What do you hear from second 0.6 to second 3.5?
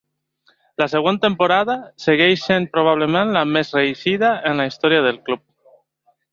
La següent temporada segueix sent probablement la